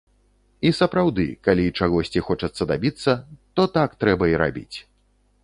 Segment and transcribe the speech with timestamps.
[0.69, 3.11] І сапраўды, калі чагосьці хочацца дабіцца,
[3.59, 4.77] то так трэба і рабіць.